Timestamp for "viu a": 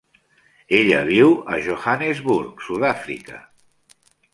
1.11-1.61